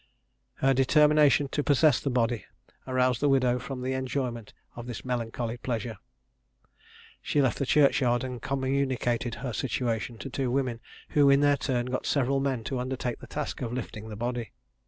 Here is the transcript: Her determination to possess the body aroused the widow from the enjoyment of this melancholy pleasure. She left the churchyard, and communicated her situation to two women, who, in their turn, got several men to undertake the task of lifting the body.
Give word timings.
Her 0.55 0.73
determination 0.73 1.47
to 1.49 1.61
possess 1.63 1.99
the 1.99 2.09
body 2.09 2.45
aroused 2.87 3.21
the 3.21 3.29
widow 3.29 3.59
from 3.59 3.83
the 3.83 3.93
enjoyment 3.93 4.51
of 4.75 4.87
this 4.87 5.05
melancholy 5.05 5.57
pleasure. 5.57 5.99
She 7.21 7.39
left 7.39 7.59
the 7.59 7.67
churchyard, 7.67 8.23
and 8.23 8.41
communicated 8.41 9.35
her 9.45 9.53
situation 9.53 10.17
to 10.17 10.29
two 10.31 10.49
women, 10.49 10.79
who, 11.09 11.29
in 11.29 11.41
their 11.41 11.55
turn, 11.55 11.85
got 11.85 12.07
several 12.07 12.39
men 12.39 12.63
to 12.63 12.79
undertake 12.79 13.19
the 13.19 13.27
task 13.27 13.61
of 13.61 13.73
lifting 13.73 14.09
the 14.09 14.15
body. 14.15 14.53